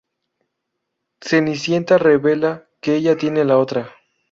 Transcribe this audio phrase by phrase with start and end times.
[1.21, 3.91] Cenicienta revela que ella tiene la otra.